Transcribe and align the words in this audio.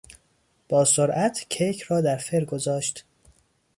با 0.69 0.85
سرعت 0.85 1.45
کیک 1.49 1.81
را 1.81 2.01
در 2.01 2.17
فر 2.17 2.45
گذاشت. 2.45 3.05